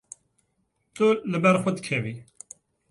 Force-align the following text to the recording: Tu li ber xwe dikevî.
Tu 0.95 1.07
li 1.31 1.37
ber 1.43 1.55
xwe 1.61 1.71
dikevî. 1.77 2.13